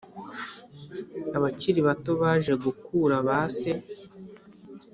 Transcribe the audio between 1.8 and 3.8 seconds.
bato baje gukura base.